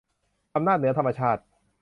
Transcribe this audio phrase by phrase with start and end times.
[0.55, 1.41] อำนาจเหนือธรรมชาติ